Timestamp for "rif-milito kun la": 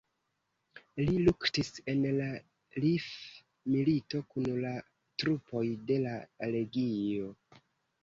2.87-4.75